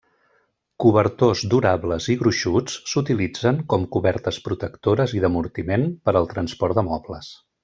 Cobertors 0.83 1.43
durables 1.51 2.07
i 2.13 2.15
gruixuts 2.23 2.79
s'utilitzen 2.93 3.61
com 3.75 3.85
cobertes 3.97 4.41
protectores 4.49 5.15
i 5.19 5.23
d'amortiment 5.27 5.89
per 6.09 6.17
al 6.23 6.31
transport 6.37 6.81
de 6.81 6.89
mobles. 6.91 7.31